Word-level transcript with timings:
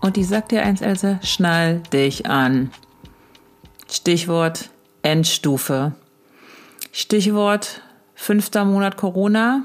und 0.00 0.16
die 0.16 0.24
sagt 0.24 0.52
dir 0.52 0.62
eins, 0.62 0.80
Else, 0.80 1.18
schnall 1.22 1.80
dich 1.92 2.26
an. 2.26 2.70
Stichwort 3.90 4.70
Endstufe. 5.02 5.92
Stichwort 6.92 7.82
fünfter 8.14 8.64
Monat 8.64 8.96
Corona. 8.96 9.62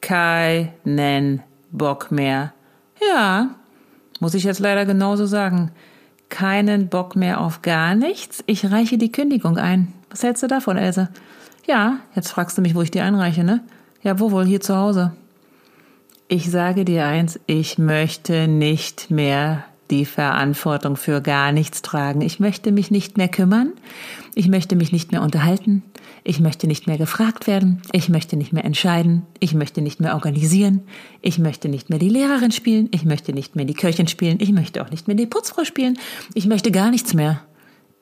Keinen 0.00 1.42
Bock 1.70 2.10
mehr. 2.10 2.52
Ja, 3.14 3.50
muss 4.18 4.34
ich 4.34 4.44
jetzt 4.44 4.60
leider 4.60 4.86
genauso 4.86 5.26
sagen. 5.26 5.72
Keinen 6.28 6.88
Bock 6.88 7.16
mehr 7.16 7.40
auf 7.40 7.62
gar 7.62 7.94
nichts. 7.94 8.42
Ich 8.46 8.70
reiche 8.70 8.98
die 8.98 9.12
Kündigung 9.12 9.58
ein. 9.58 9.92
Was 10.10 10.22
hältst 10.22 10.42
du 10.42 10.46
davon, 10.46 10.76
Else? 10.76 11.08
Ja, 11.66 11.98
jetzt 12.14 12.30
fragst 12.30 12.56
du 12.56 12.62
mich, 12.62 12.74
wo 12.74 12.82
ich 12.82 12.90
die 12.90 13.00
einreiche, 13.00 13.44
ne? 13.44 13.62
Ja, 14.02 14.18
wo 14.18 14.30
wohl? 14.30 14.44
Hier 14.44 14.60
zu 14.60 14.76
Hause. 14.76 15.12
Ich 16.32 16.48
sage 16.48 16.84
dir 16.84 17.06
eins, 17.06 17.40
ich 17.46 17.76
möchte 17.76 18.46
nicht 18.46 19.10
mehr 19.10 19.64
die 19.90 20.04
Verantwortung 20.04 20.94
für 20.94 21.20
gar 21.20 21.50
nichts 21.50 21.82
tragen. 21.82 22.20
Ich 22.20 22.38
möchte 22.38 22.70
mich 22.70 22.92
nicht 22.92 23.18
mehr 23.18 23.26
kümmern. 23.26 23.72
Ich 24.36 24.46
möchte 24.46 24.76
mich 24.76 24.92
nicht 24.92 25.10
mehr 25.10 25.22
unterhalten. 25.22 25.82
Ich 26.22 26.38
möchte 26.38 26.68
nicht 26.68 26.86
mehr 26.86 26.98
gefragt 26.98 27.48
werden. 27.48 27.82
Ich 27.90 28.08
möchte 28.08 28.36
nicht 28.36 28.52
mehr 28.52 28.64
entscheiden. 28.64 29.26
Ich 29.40 29.54
möchte 29.54 29.82
nicht 29.82 29.98
mehr 29.98 30.14
organisieren. 30.14 30.82
Ich 31.20 31.40
möchte 31.40 31.68
nicht 31.68 31.90
mehr 31.90 31.98
die 31.98 32.08
Lehrerin 32.08 32.52
spielen. 32.52 32.88
Ich 32.92 33.04
möchte 33.04 33.32
nicht 33.32 33.56
mehr 33.56 33.64
die 33.64 33.74
Köchin 33.74 34.06
spielen. 34.06 34.38
Ich 34.40 34.52
möchte 34.52 34.84
auch 34.84 34.90
nicht 34.90 35.08
mehr 35.08 35.16
die 35.16 35.26
Putzfrau 35.26 35.64
spielen. 35.64 35.98
Ich 36.34 36.46
möchte 36.46 36.70
gar 36.70 36.92
nichts 36.92 37.12
mehr. 37.12 37.40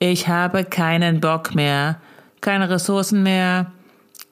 Ich 0.00 0.28
habe 0.28 0.64
keinen 0.64 1.20
Bock 1.20 1.54
mehr. 1.54 1.98
Keine 2.42 2.68
Ressourcen 2.68 3.22
mehr 3.22 3.72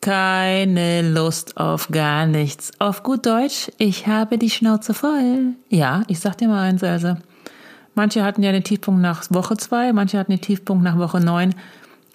keine 0.01 1.03
Lust 1.03 1.57
auf 1.57 1.89
gar 1.89 2.27
nichts. 2.27 2.71
Auf 2.79 3.03
gut 3.03 3.27
Deutsch, 3.27 3.71
ich 3.79 4.07
habe 4.07 4.39
die 4.39 4.51
Schnauze 4.51 4.95
voll. 4.95 5.55
Ja, 5.69 6.03
ich 6.09 6.21
sag 6.21 6.39
dir 6.39 6.49
mal 6.49 6.63
eins, 6.63 6.83
also. 6.83 7.17
Manche 7.95 8.23
hatten 8.23 8.43
ja 8.43 8.53
den 8.53 8.65
Tiefpunkt 8.65 9.01
nach 9.01 9.25
Woche 9.31 9.57
zwei, 9.57 9.93
manche 9.93 10.19
hatten 10.19 10.33
den 10.33 10.41
Tiefpunkt 10.41 10.85
nach 10.85 10.99
Woche 10.99 11.19
neun. 11.19 11.55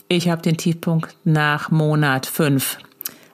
Ich 0.08 0.30
habe 0.30 0.42
den 0.42 0.58
Tiefpunkt 0.58 1.16
nach 1.24 1.72
Monat 1.72 2.26
fünf. 2.26 2.78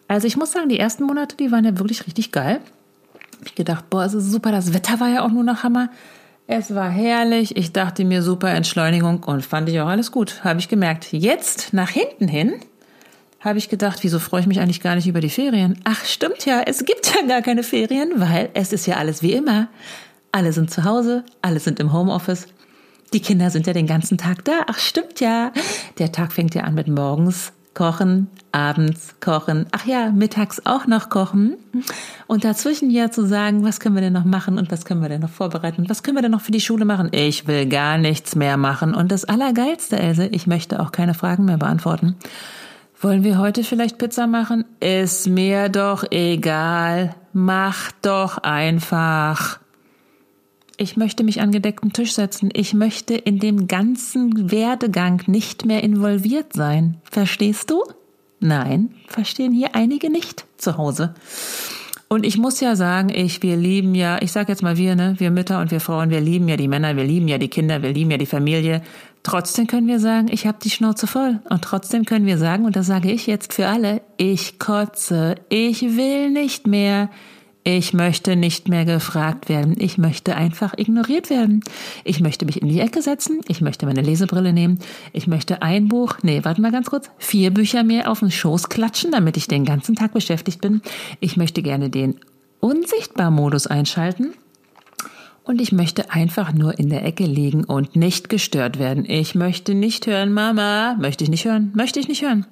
Also 0.07 0.27
ich 0.27 0.37
muss 0.37 0.53
sagen, 0.53 0.69
die 0.69 0.79
ersten 0.79 1.03
Monate, 1.03 1.35
die 1.35 1.51
waren 1.51 1.65
ja 1.65 1.77
wirklich 1.77 2.05
richtig 2.07 2.31
geil. 2.31 2.61
Ich 3.45 3.55
gedacht, 3.55 3.89
boah, 3.89 4.05
es 4.05 4.13
ist 4.13 4.31
super. 4.31 4.51
Das 4.51 4.73
Wetter 4.73 4.99
war 4.99 5.09
ja 5.09 5.25
auch 5.25 5.31
nur 5.31 5.43
noch 5.43 5.63
Hammer. 5.63 5.89
Es 6.47 6.73
war 6.73 6.89
herrlich. 6.89 7.57
Ich 7.57 7.73
dachte 7.73 8.05
mir 8.05 8.23
super 8.23 8.49
Entschleunigung 8.51 9.23
und 9.23 9.45
fand 9.45 9.67
ich 9.69 9.81
auch 9.81 9.87
alles 9.87 10.11
gut. 10.11 10.43
Habe 10.43 10.59
ich 10.59 10.69
gemerkt. 10.69 11.11
Jetzt 11.11 11.73
nach 11.73 11.89
hinten 11.89 12.27
hin 12.27 12.53
habe 13.39 13.59
ich 13.59 13.69
gedacht, 13.69 13.99
wieso 14.01 14.19
freue 14.19 14.41
ich 14.41 14.47
mich 14.47 14.59
eigentlich 14.59 14.81
gar 14.81 14.95
nicht 14.95 15.07
über 15.07 15.21
die 15.21 15.29
Ferien? 15.29 15.79
Ach, 15.83 16.03
stimmt 16.05 16.45
ja, 16.45 16.61
es 16.65 16.85
gibt 16.85 17.13
ja 17.13 17.25
gar 17.27 17.41
keine 17.41 17.63
Ferien, 17.63 18.13
weil 18.15 18.49
es 18.53 18.73
ist 18.73 18.87
ja 18.87 18.95
alles 18.95 19.21
wie 19.21 19.33
immer. 19.33 19.67
Alle 20.31 20.53
sind 20.53 20.71
zu 20.71 20.83
Hause, 20.83 21.23
alle 21.41 21.59
sind 21.59 21.79
im 21.79 21.93
Homeoffice. 21.93 22.47
Die 23.13 23.21
Kinder 23.21 23.49
sind 23.49 23.67
ja 23.67 23.73
den 23.73 23.87
ganzen 23.87 24.17
Tag 24.17 24.43
da. 24.43 24.65
Ach, 24.67 24.79
stimmt 24.79 25.19
ja. 25.19 25.51
Der 25.97 26.11
Tag 26.11 26.33
fängt 26.33 26.55
ja 26.55 26.63
an 26.63 26.75
mit 26.75 26.87
morgens 26.87 27.53
kochen, 27.77 28.27
abends 28.51 29.13
kochen, 29.21 29.67
ach 29.69 29.85
ja, 29.85 30.09
mittags 30.09 30.65
auch 30.65 30.87
noch 30.87 31.09
kochen. 31.09 31.57
Und 32.25 32.43
dazwischen 32.43 32.89
ja 32.89 33.11
zu 33.11 33.27
sagen, 33.27 33.63
was 33.63 33.79
können 33.79 33.93
wir 33.93 34.01
denn 34.01 34.13
noch 34.13 34.25
machen 34.25 34.57
und 34.57 34.71
was 34.71 34.83
können 34.83 34.99
wir 35.01 35.09
denn 35.09 35.21
noch 35.21 35.29
vorbereiten, 35.29 35.87
was 35.87 36.01
können 36.01 36.17
wir 36.17 36.23
denn 36.23 36.31
noch 36.31 36.41
für 36.41 36.51
die 36.51 36.59
Schule 36.59 36.85
machen? 36.85 37.09
Ich 37.11 37.45
will 37.45 37.67
gar 37.67 37.99
nichts 37.99 38.35
mehr 38.35 38.57
machen. 38.57 38.95
Und 38.95 39.11
das 39.11 39.25
Allergeilste, 39.25 39.99
Else, 39.99 40.25
ich 40.25 40.47
möchte 40.47 40.79
auch 40.79 40.91
keine 40.91 41.13
Fragen 41.13 41.45
mehr 41.45 41.57
beantworten. 41.57 42.15
Wollen 42.99 43.23
wir 43.23 43.37
heute 43.37 43.63
vielleicht 43.63 43.99
Pizza 43.99 44.25
machen? 44.25 44.65
Ist 44.79 45.27
mir 45.27 45.69
doch 45.69 46.03
egal. 46.09 47.15
Mach 47.31 47.91
doch 48.01 48.39
einfach. 48.39 49.59
Ich 50.77 50.97
möchte 50.97 51.23
mich 51.23 51.39
an 51.39 51.51
gedeckten 51.51 51.93
Tisch 51.93 52.13
setzen. 52.13 52.49
Ich 52.53 52.73
möchte 52.73 53.13
in 53.13 53.37
dem 53.37 53.67
ganzen 53.67 54.49
Werdegang 54.49 55.21
nicht 55.27 55.63
mehr 55.63 55.83
involviert 55.83 56.53
sein. 56.53 56.97
Verstehst 57.03 57.69
du? 57.69 57.83
Nein, 58.39 58.95
verstehen 59.07 59.53
hier 59.53 59.75
einige 59.75 60.09
nicht 60.11 60.45
zu 60.57 60.77
Hause. 60.77 61.13
Und 62.09 62.25
ich 62.25 62.37
muss 62.37 62.61
ja 62.61 62.75
sagen, 62.75 63.09
ich, 63.09 63.43
wir 63.43 63.57
lieben 63.57 63.93
ja, 63.93 64.21
ich 64.21 64.31
sag 64.31 64.47
jetzt 64.47 64.63
mal 64.63 64.77
wir, 64.77 64.95
ne, 64.95 65.15
wir 65.17 65.29
Mütter 65.29 65.59
und 65.59 65.71
wir 65.71 65.81
Frauen, 65.81 66.09
wir 66.09 66.21
lieben 66.21 66.47
ja 66.47 66.55
die 66.55 66.69
Männer, 66.69 66.95
wir 66.95 67.03
lieben 67.03 67.27
ja 67.27 67.37
die 67.37 67.49
Kinder, 67.49 67.81
wir 67.81 67.91
lieben 67.91 68.11
ja 68.11 68.17
die 68.17 68.25
Familie. 68.25 68.81
Trotzdem 69.27 69.67
können 69.67 69.87
wir 69.87 69.99
sagen, 69.99 70.29
ich 70.31 70.47
habe 70.47 70.59
die 70.63 70.69
Schnauze 70.69 71.05
voll. 71.05 71.41
Und 71.49 71.61
trotzdem 71.61 72.05
können 72.05 72.25
wir 72.25 72.37
sagen, 72.37 72.63
und 72.63 72.77
das 72.77 72.87
sage 72.87 73.11
ich 73.11 73.27
jetzt 73.27 73.51
für 73.51 73.67
alle, 73.67 74.01
ich 74.15 74.57
kotze, 74.57 75.35
ich 75.49 75.81
will 75.97 76.29
nicht 76.29 76.65
mehr. 76.65 77.09
Ich 77.65 77.93
möchte 77.93 78.37
nicht 78.37 78.69
mehr 78.69 78.85
gefragt 78.85 79.49
werden. 79.49 79.75
Ich 79.79 79.97
möchte 79.97 80.37
einfach 80.37 80.75
ignoriert 80.77 81.29
werden. 81.29 81.61
Ich 82.05 82.21
möchte 82.21 82.45
mich 82.45 82.61
in 82.61 82.69
die 82.69 82.79
Ecke 82.79 83.01
setzen. 83.01 83.41
Ich 83.49 83.59
möchte 83.59 83.85
meine 83.85 83.99
Lesebrille 83.99 84.53
nehmen. 84.53 84.79
Ich 85.11 85.27
möchte 85.27 85.61
ein 85.61 85.89
Buch, 85.89 86.19
nee, 86.21 86.45
warte 86.45 86.61
mal 86.61 86.71
ganz 86.71 86.89
kurz, 86.89 87.09
vier 87.17 87.53
Bücher 87.53 87.83
mehr 87.83 88.09
auf 88.09 88.21
den 88.21 88.31
Schoß 88.31 88.69
klatschen, 88.69 89.11
damit 89.11 89.35
ich 89.35 89.49
den 89.49 89.65
ganzen 89.65 89.95
Tag 89.95 90.13
beschäftigt 90.13 90.61
bin. 90.61 90.81
Ich 91.19 91.35
möchte 91.35 91.61
gerne 91.61 91.89
den 91.89 92.17
Unsichtbar-Modus 92.61 93.67
einschalten. 93.67 94.35
Und 95.47 95.61
ich 95.61 95.71
möchte 95.71 96.11
einfach 96.11 96.51
nur 96.51 96.77
in 96.77 96.89
der 96.89 97.05
Ecke 97.05 97.23
liegen 97.23 97.63
und 97.63 97.95
nicht 97.95 98.27
gestört 98.27 98.79
werden. 98.79 99.05
Ich 99.05 99.33
möchte 99.33 99.75
nicht 99.75 100.05
hören, 100.05 100.33
Mama. 100.33 100.97
Möchte 100.99 101.23
ich 101.23 101.29
nicht 101.29 101.45
hören? 101.45 101.71
Möchte 101.73 102.01
ich 102.01 102.09
nicht 102.09 102.21
hören. 102.21 102.45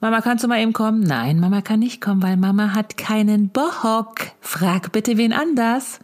Mama, 0.00 0.22
kannst 0.22 0.42
du 0.42 0.48
mal 0.48 0.58
eben 0.58 0.72
kommen? 0.72 1.00
Nein, 1.00 1.38
Mama 1.38 1.60
kann 1.60 1.80
nicht 1.80 2.00
kommen, 2.00 2.22
weil 2.22 2.38
Mama 2.38 2.72
hat 2.72 2.96
keinen 2.96 3.50
Bock. 3.50 4.28
Frag 4.40 4.90
bitte 4.92 5.18
wen 5.18 5.34
anders. 5.34 6.00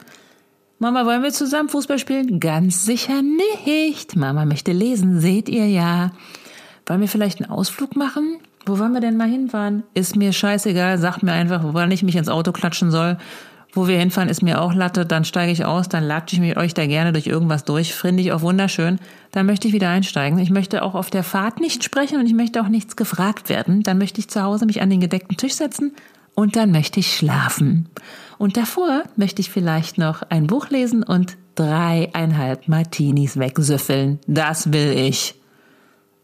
Mama, 0.78 1.06
wollen 1.06 1.22
wir 1.22 1.32
zusammen 1.32 1.70
Fußball 1.70 1.98
spielen? 1.98 2.38
Ganz 2.38 2.84
sicher 2.84 3.22
nicht. 3.22 4.14
Mama 4.14 4.44
möchte 4.44 4.72
lesen, 4.72 5.20
seht 5.20 5.48
ihr 5.48 5.66
ja. 5.68 6.12
Wollen 6.84 7.00
wir 7.00 7.08
vielleicht 7.08 7.40
einen 7.40 7.50
Ausflug 7.50 7.96
machen? 7.96 8.40
Wo 8.66 8.78
wollen 8.78 8.92
wir 8.92 9.00
denn 9.00 9.16
mal 9.16 9.30
hinfahren? 9.30 9.84
Ist 9.94 10.16
mir 10.16 10.34
scheißegal, 10.34 10.98
sagt 10.98 11.22
mir 11.22 11.32
einfach, 11.32 11.62
wann 11.64 11.90
ich 11.92 12.02
mich 12.02 12.16
ins 12.16 12.28
Auto 12.28 12.52
klatschen 12.52 12.90
soll. 12.90 13.16
Wo 13.76 13.88
wir 13.88 13.98
hinfahren, 13.98 14.30
ist 14.30 14.42
mir 14.42 14.62
auch 14.62 14.72
Latte, 14.72 15.04
dann 15.04 15.26
steige 15.26 15.52
ich 15.52 15.66
aus, 15.66 15.90
dann 15.90 16.02
latsche 16.02 16.36
ich 16.36 16.40
mit 16.40 16.56
euch 16.56 16.72
da 16.72 16.86
gerne 16.86 17.12
durch 17.12 17.26
irgendwas 17.26 17.64
durch, 17.64 17.94
finde 17.94 18.22
ich 18.22 18.32
auch 18.32 18.40
wunderschön. 18.40 18.98
Dann 19.32 19.44
möchte 19.44 19.68
ich 19.68 19.74
wieder 19.74 19.90
einsteigen. 19.90 20.38
Ich 20.38 20.48
möchte 20.48 20.82
auch 20.82 20.94
auf 20.94 21.10
der 21.10 21.22
Fahrt 21.22 21.60
nicht 21.60 21.84
sprechen 21.84 22.18
und 22.18 22.24
ich 22.24 22.32
möchte 22.32 22.62
auch 22.62 22.68
nichts 22.68 22.96
gefragt 22.96 23.50
werden. 23.50 23.82
Dann 23.82 23.98
möchte 23.98 24.18
ich 24.18 24.28
zu 24.28 24.42
Hause 24.42 24.64
mich 24.64 24.80
an 24.80 24.88
den 24.88 25.00
gedeckten 25.00 25.36
Tisch 25.36 25.52
setzen 25.52 25.94
und 26.34 26.56
dann 26.56 26.70
möchte 26.70 27.00
ich 27.00 27.14
schlafen. 27.14 27.90
Und 28.38 28.56
davor 28.56 29.02
möchte 29.16 29.42
ich 29.42 29.50
vielleicht 29.50 29.98
noch 29.98 30.22
ein 30.22 30.46
Buch 30.46 30.70
lesen 30.70 31.02
und 31.02 31.36
dreieinhalb 31.54 32.68
Martinis 32.68 33.38
wegsüffeln. 33.38 34.20
Das 34.26 34.72
will 34.72 34.92
ich. 34.92 35.34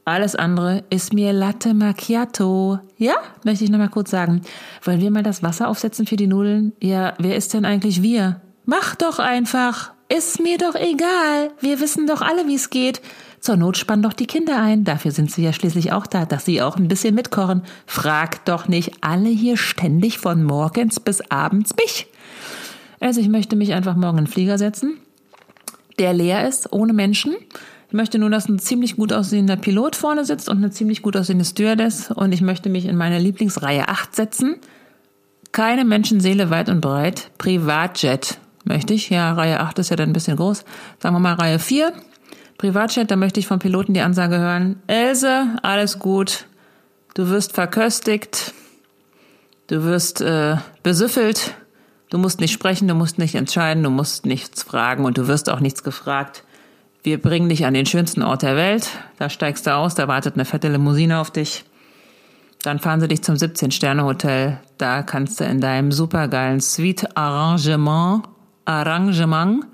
Alles 0.04 0.34
andere 0.34 0.82
ist 0.90 1.12
mir 1.12 1.32
Latte 1.32 1.74
Macchiato. 1.74 2.80
Ja, 2.96 3.14
möchte 3.44 3.62
ich 3.62 3.70
nochmal 3.70 3.88
kurz 3.88 4.10
sagen. 4.10 4.42
Wollen 4.82 5.00
wir 5.00 5.12
mal 5.12 5.22
das 5.22 5.44
Wasser 5.44 5.68
aufsetzen 5.68 6.06
für 6.06 6.16
die 6.16 6.26
Nudeln? 6.26 6.72
Ja, 6.80 7.14
wer 7.18 7.36
ist 7.36 7.54
denn 7.54 7.64
eigentlich 7.64 8.02
wir? 8.02 8.40
Mach 8.64 8.96
doch 8.96 9.20
einfach. 9.20 9.92
Ist 10.08 10.40
mir 10.40 10.58
doch 10.58 10.74
egal. 10.74 11.52
Wir 11.60 11.78
wissen 11.78 12.08
doch 12.08 12.20
alle, 12.20 12.48
wie 12.48 12.56
es 12.56 12.70
geht. 12.70 13.00
Zur 13.38 13.56
Not 13.56 13.76
spann 13.76 14.02
doch 14.02 14.12
die 14.12 14.26
Kinder 14.26 14.60
ein. 14.60 14.82
Dafür 14.82 15.12
sind 15.12 15.30
sie 15.30 15.44
ja 15.44 15.52
schließlich 15.52 15.92
auch 15.92 16.06
da, 16.06 16.26
dass 16.26 16.44
sie 16.44 16.62
auch 16.62 16.76
ein 16.76 16.88
bisschen 16.88 17.14
mitkochen. 17.14 17.62
Frag 17.86 18.44
doch 18.44 18.66
nicht 18.66 18.92
alle 19.02 19.28
hier 19.28 19.56
ständig 19.56 20.18
von 20.18 20.42
morgens 20.42 20.98
bis 20.98 21.20
abends 21.30 21.74
mich. 21.76 22.08
Also 22.98 23.20
ich 23.20 23.28
möchte 23.28 23.54
mich 23.54 23.72
einfach 23.72 23.94
morgen 23.94 24.18
in 24.18 24.24
den 24.24 24.30
Flieger 24.30 24.58
setzen, 24.58 24.98
der 25.98 26.12
leer 26.12 26.46
ist, 26.46 26.72
ohne 26.72 26.92
Menschen 26.92 27.34
ich 27.92 27.94
möchte 27.94 28.18
nur, 28.18 28.30
dass 28.30 28.48
ein 28.48 28.58
ziemlich 28.58 28.96
gut 28.96 29.12
aussehender 29.12 29.56
Pilot 29.56 29.96
vorne 29.96 30.24
sitzt 30.24 30.48
und 30.48 30.56
eine 30.56 30.70
ziemlich 30.70 31.02
gut 31.02 31.14
aussehende 31.14 31.44
Stewardess 31.44 32.10
und 32.10 32.32
ich 32.32 32.40
möchte 32.40 32.70
mich 32.70 32.86
in 32.86 32.96
meine 32.96 33.18
Lieblingsreihe 33.18 33.86
8 33.86 34.16
setzen. 34.16 34.56
Keine 35.52 35.84
Menschenseele 35.84 36.48
weit 36.48 36.70
und 36.70 36.80
breit. 36.80 37.30
Privatjet 37.36 38.38
möchte 38.64 38.94
ich. 38.94 39.10
Ja, 39.10 39.34
Reihe 39.34 39.60
8 39.60 39.78
ist 39.78 39.90
ja 39.90 39.96
dann 39.96 40.08
ein 40.08 40.14
bisschen 40.14 40.38
groß. 40.38 40.64
Sagen 41.00 41.14
wir 41.14 41.18
mal 41.20 41.34
Reihe 41.34 41.58
4. 41.58 41.92
Privatjet, 42.56 43.10
da 43.10 43.16
möchte 43.16 43.40
ich 43.40 43.46
vom 43.46 43.58
Piloten 43.58 43.92
die 43.92 44.00
Ansage 44.00 44.38
hören. 44.38 44.80
Else, 44.86 45.48
alles 45.60 45.98
gut. 45.98 46.46
Du 47.12 47.28
wirst 47.28 47.52
verköstigt. 47.52 48.54
Du 49.66 49.84
wirst 49.84 50.22
äh, 50.22 50.56
besüffelt. 50.82 51.56
Du 52.08 52.16
musst 52.16 52.40
nicht 52.40 52.52
sprechen, 52.52 52.88
du 52.88 52.94
musst 52.94 53.18
nicht 53.18 53.34
entscheiden, 53.34 53.82
du 53.82 53.90
musst 53.90 54.24
nichts 54.24 54.62
fragen 54.62 55.04
und 55.04 55.18
du 55.18 55.28
wirst 55.28 55.50
auch 55.50 55.60
nichts 55.60 55.82
gefragt. 55.82 56.42
Wir 57.02 57.20
bringen 57.20 57.48
dich 57.48 57.66
an 57.66 57.74
den 57.74 57.86
schönsten 57.86 58.22
Ort 58.22 58.42
der 58.42 58.56
Welt. 58.56 58.88
Da 59.18 59.28
steigst 59.28 59.66
du 59.66 59.74
aus, 59.74 59.94
da 59.94 60.06
wartet 60.06 60.34
eine 60.34 60.44
fette 60.44 60.68
Limousine 60.68 61.18
auf 61.18 61.30
dich. 61.30 61.64
Dann 62.62 62.78
fahren 62.78 63.00
sie 63.00 63.08
dich 63.08 63.22
zum 63.22 63.34
17-Sterne-Hotel. 63.34 64.60
Da 64.78 65.02
kannst 65.02 65.40
du 65.40 65.44
in 65.44 65.60
deinem 65.60 65.90
supergeilen 65.90 66.60
Suite-Arrangement, 66.60 68.28
Arrangement, 68.64 69.66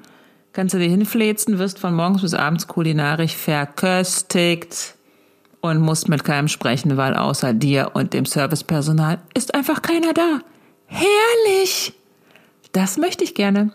kannst 0.55 0.75
du 0.75 0.79
dir 0.79 0.89
hinfläzen, 0.89 1.59
wirst 1.59 1.79
von 1.79 1.95
morgens 1.95 2.23
bis 2.23 2.33
abends 2.33 2.67
kulinarisch 2.67 3.37
verköstigt 3.37 4.95
und 5.61 5.81
musst 5.81 6.09
mit 6.09 6.25
keinem 6.25 6.49
sprechen, 6.49 6.97
weil 6.97 7.15
außer 7.15 7.53
dir 7.53 7.91
und 7.93 8.15
dem 8.15 8.25
Servicepersonal 8.25 9.19
ist 9.35 9.55
einfach 9.55 9.83
keiner 9.83 10.15
da. 10.15 10.41
Herrlich! 10.87 11.93
Das 12.73 12.97
möchte 12.97 13.25
ich 13.25 13.35
gerne. 13.35 13.73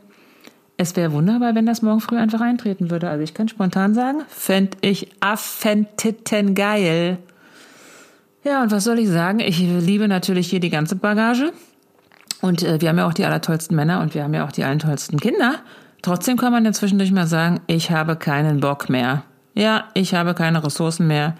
Es 0.78 0.96
wäre 0.96 1.12
wunderbar, 1.12 1.56
wenn 1.56 1.66
das 1.66 1.82
morgen 1.82 2.02
früh 2.02 2.18
einfach 2.18 2.42
eintreten 2.42 2.90
würde. 2.90 3.10
Also 3.10 3.24
ich 3.24 3.34
kann 3.34 3.48
spontan 3.48 3.94
sagen, 3.94 4.24
fände 4.28 4.78
ich 4.82 5.10
affentitten 5.20 6.56
geil. 6.56 7.20
Ja, 8.44 8.64
und 8.64 8.72
was 8.72 8.84
soll 8.84 9.00
ich 9.00 9.08
sagen? 9.08 9.40
Ich 9.40 9.60
liebe 9.60 10.08
natürlich 10.08 10.50
hier 10.50 10.60
die 10.60 10.70
ganze 10.70 10.96
Bagage. 10.96 11.54
Und 12.42 12.64
äh, 12.64 12.82
wir 12.82 12.90
haben 12.90 12.98
ja 12.98 13.08
auch 13.08 13.14
die 13.14 13.24
allertollsten 13.24 13.76
Männer 13.76 14.02
und 14.02 14.16
wir 14.16 14.24
haben 14.24 14.34
ja 14.34 14.46
auch 14.46 14.52
die 14.52 14.64
allertollsten 14.64 15.20
Kinder. 15.20 15.56
Trotzdem 16.02 16.36
kann 16.36 16.52
man 16.52 16.66
ja 16.66 16.74
zwischendurch 16.74 17.12
mal 17.12 17.28
sagen, 17.28 17.62
ich 17.68 17.92
habe 17.92 18.18
keinen 18.18 18.60
Bock 18.60 18.90
mehr. 18.90 19.24
Ja, 19.54 19.86
ich 19.94 20.14
habe 20.14 20.34
keine 20.34 20.64
Ressourcen 20.64 21.08
mehr. 21.08 21.36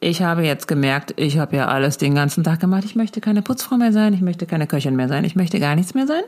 Ich 0.00 0.22
habe 0.22 0.42
jetzt 0.42 0.66
gemerkt, 0.66 1.14
ich 1.16 1.38
habe 1.38 1.54
ja 1.56 1.68
alles 1.68 1.98
den 1.98 2.14
ganzen 2.14 2.42
Tag 2.42 2.58
gemacht. 2.58 2.84
Ich 2.84 2.96
möchte 2.96 3.20
keine 3.20 3.42
Putzfrau 3.42 3.76
mehr 3.76 3.92
sein, 3.92 4.14
ich 4.14 4.22
möchte 4.22 4.46
keine 4.46 4.66
Köchin 4.66 4.96
mehr 4.96 5.08
sein, 5.08 5.24
ich 5.24 5.36
möchte 5.36 5.60
gar 5.60 5.76
nichts 5.76 5.94
mehr 5.94 6.06
sein. 6.06 6.22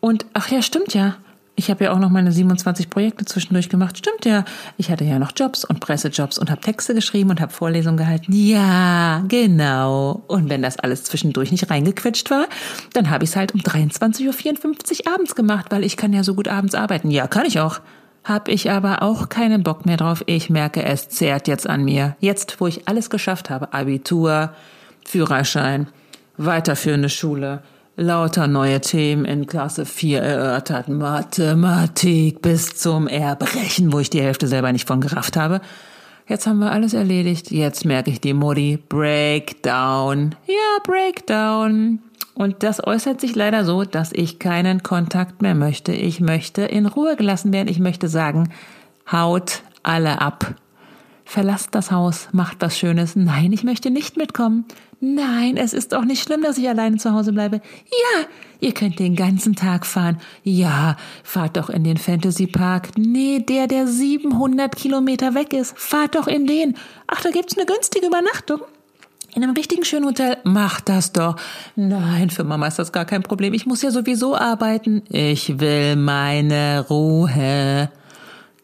Und 0.00 0.26
ach 0.32 0.48
ja, 0.48 0.62
stimmt 0.62 0.94
ja. 0.94 1.16
Ich 1.58 1.70
habe 1.70 1.84
ja 1.84 1.92
auch 1.92 1.98
noch 1.98 2.10
meine 2.10 2.32
27 2.32 2.90
Projekte 2.90 3.24
zwischendurch 3.24 3.70
gemacht. 3.70 3.96
Stimmt 3.96 4.26
ja. 4.26 4.44
Ich 4.76 4.90
hatte 4.90 5.04
ja 5.04 5.18
noch 5.18 5.32
Jobs 5.34 5.64
und 5.64 5.80
Pressejobs 5.80 6.38
und 6.38 6.50
habe 6.50 6.60
Texte 6.60 6.94
geschrieben 6.94 7.30
und 7.30 7.40
habe 7.40 7.50
Vorlesungen 7.50 7.96
gehalten. 7.96 8.30
Ja, 8.30 9.24
genau. 9.26 10.22
Und 10.28 10.50
wenn 10.50 10.60
das 10.60 10.78
alles 10.78 11.04
zwischendurch 11.04 11.50
nicht 11.50 11.70
reingequetscht 11.70 12.30
war, 12.30 12.46
dann 12.92 13.08
habe 13.08 13.24
ich 13.24 13.30
es 13.30 13.36
halt 13.36 13.54
um 13.54 13.60
23.54 13.60 15.06
Uhr 15.06 15.14
abends 15.14 15.34
gemacht, 15.34 15.66
weil 15.70 15.82
ich 15.82 15.96
kann 15.96 16.12
ja 16.12 16.22
so 16.22 16.34
gut 16.34 16.46
abends 16.46 16.74
arbeiten. 16.74 17.10
Ja, 17.10 17.26
kann 17.26 17.46
ich 17.46 17.58
auch. 17.58 17.80
Hab 18.22 18.48
ich 18.48 18.70
aber 18.70 19.02
auch 19.02 19.30
keinen 19.30 19.62
Bock 19.62 19.86
mehr 19.86 19.96
drauf. 19.96 20.24
Ich 20.26 20.50
merke, 20.50 20.82
es 20.82 21.08
zehrt 21.08 21.48
jetzt 21.48 21.66
an 21.66 21.84
mir. 21.84 22.16
Jetzt, 22.20 22.60
wo 22.60 22.66
ich 22.66 22.86
alles 22.86 23.08
geschafft 23.08 23.48
habe. 23.48 23.72
Abitur, 23.72 24.52
Führerschein, 25.06 25.86
weiterführende 26.36 27.08
Schule, 27.08 27.62
lauter 27.96 28.46
neue 28.46 28.80
Themen 28.80 29.24
in 29.24 29.46
Klasse 29.46 29.86
4 29.86 30.20
erörtert, 30.20 30.88
Mathematik 30.88 32.42
bis 32.42 32.76
zum 32.76 33.08
Erbrechen, 33.08 33.92
wo 33.92 33.98
ich 33.98 34.10
die 34.10 34.20
Hälfte 34.20 34.46
selber 34.46 34.72
nicht 34.72 34.86
von 34.86 35.00
gerafft 35.00 35.36
habe. 35.36 35.60
Jetzt 36.28 36.46
haben 36.46 36.58
wir 36.58 36.72
alles 36.72 36.92
erledigt. 36.92 37.50
Jetzt 37.50 37.84
merke 37.84 38.10
ich 38.10 38.20
die 38.20 38.34
Mutti. 38.34 38.78
Breakdown. 38.88 40.34
Ja, 40.46 40.82
Breakdown. 40.84 42.00
Und 42.34 42.62
das 42.62 42.84
äußert 42.84 43.20
sich 43.20 43.34
leider 43.34 43.64
so, 43.64 43.84
dass 43.84 44.12
ich 44.12 44.38
keinen 44.38 44.82
Kontakt 44.82 45.40
mehr 45.40 45.54
möchte. 45.54 45.92
Ich 45.92 46.20
möchte 46.20 46.62
in 46.62 46.86
Ruhe 46.86 47.16
gelassen 47.16 47.52
werden. 47.52 47.68
Ich 47.68 47.78
möchte 47.78 48.08
sagen, 48.08 48.52
haut 49.10 49.62
alle 49.82 50.20
ab. 50.20 50.54
Verlasst 51.24 51.74
das 51.74 51.90
Haus, 51.90 52.28
macht 52.32 52.58
was 52.60 52.76
Schönes. 52.76 53.16
Nein, 53.16 53.52
ich 53.52 53.64
möchte 53.64 53.90
nicht 53.90 54.16
mitkommen. 54.16 54.64
Nein, 55.00 55.56
es 55.58 55.74
ist 55.74 55.92
doch 55.92 56.04
nicht 56.04 56.22
schlimm, 56.22 56.42
dass 56.42 56.56
ich 56.56 56.68
alleine 56.68 56.96
zu 56.96 57.12
Hause 57.12 57.32
bleibe. 57.32 57.56
Ja, 57.56 58.24
ihr 58.60 58.72
könnt 58.72 58.98
den 58.98 59.14
ganzen 59.14 59.54
Tag 59.54 59.84
fahren. 59.84 60.18
Ja, 60.42 60.96
fahrt 61.22 61.58
doch 61.58 61.68
in 61.68 61.84
den 61.84 61.98
Fantasy 61.98 62.46
Park. 62.46 62.96
Nee, 62.96 63.40
der, 63.40 63.66
der 63.66 63.86
700 63.86 64.74
Kilometer 64.74 65.34
weg 65.34 65.52
ist. 65.52 65.78
Fahrt 65.78 66.14
doch 66.14 66.26
in 66.26 66.46
den. 66.46 66.76
Ach, 67.06 67.20
da 67.20 67.30
gibt's 67.30 67.56
eine 67.56 67.66
günstige 67.66 68.06
Übernachtung. 68.06 68.60
In 69.34 69.42
einem 69.42 69.52
richtigen 69.52 69.84
schönen 69.84 70.06
Hotel. 70.06 70.38
Macht 70.44 70.88
das 70.88 71.12
doch. 71.12 71.36
Nein, 71.74 72.30
für 72.30 72.42
Mama 72.42 72.66
ist 72.68 72.78
das 72.78 72.90
gar 72.90 73.04
kein 73.04 73.22
Problem. 73.22 73.52
Ich 73.52 73.66
muss 73.66 73.82
ja 73.82 73.90
sowieso 73.90 74.34
arbeiten. 74.34 75.02
Ich 75.10 75.60
will 75.60 75.96
meine 75.96 76.86
Ruhe. 76.88 77.90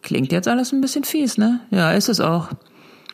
Klingt 0.00 0.32
jetzt 0.32 0.48
alles 0.48 0.72
ein 0.72 0.80
bisschen 0.80 1.04
fies, 1.04 1.36
ne? 1.36 1.60
Ja, 1.70 1.92
ist 1.92 2.08
es 2.08 2.20
auch. 2.20 2.48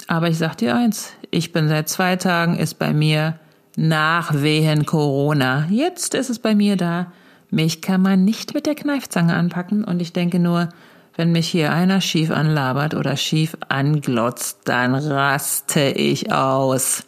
Aber 0.09 0.29
ich 0.29 0.39
sag 0.39 0.57
dir 0.57 0.75
eins, 0.75 1.13
ich 1.31 1.53
bin 1.53 1.69
seit 1.69 1.89
zwei 1.89 2.17
Tagen, 2.17 2.57
ist 2.57 2.79
bei 2.79 2.93
mir 2.95 3.39
nach 3.77 4.33
Wehen 4.43 4.87
Corona. 4.87 5.67
Jetzt 5.71 6.15
ist 6.15 6.31
es 6.31 6.39
bei 6.39 6.55
mir 6.55 6.77
da. 6.77 7.13
Mich 7.51 7.83
kann 7.83 8.03
man 8.03 8.25
nicht 8.25 8.55
mit 8.55 8.67
der 8.67 8.75
Kneifzange 8.75 9.35
anpacken 9.35 9.85
und 9.85 10.01
ich 10.01 10.15
denke 10.15 10.39
nur, 10.39 10.71
wenn 11.15 11.31
mich 11.31 11.49
hier 11.49 11.73
einer 11.73 12.01
schief 12.01 12.31
anlabert 12.31 12.95
oder 12.95 13.17
schief 13.17 13.57
anglotzt, 13.69 14.61
dann 14.65 14.95
raste 14.95 15.91
ich 15.91 16.33
aus. 16.33 17.05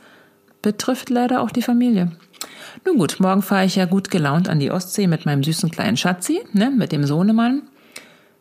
Betrifft 0.62 1.08
leider 1.08 1.40
auch 1.40 1.50
die 1.50 1.62
Familie. 1.62 2.12
Nun 2.84 2.98
gut, 2.98 3.16
morgen 3.18 3.42
fahre 3.42 3.64
ich 3.64 3.76
ja 3.76 3.86
gut 3.86 4.10
gelaunt 4.10 4.48
an 4.48 4.60
die 4.60 4.70
Ostsee 4.70 5.06
mit 5.06 5.24
meinem 5.24 5.42
süßen 5.42 5.70
kleinen 5.70 5.96
Schatzi, 5.96 6.40
ne, 6.52 6.70
mit 6.70 6.92
dem 6.92 7.04
Sohnemann. 7.04 7.62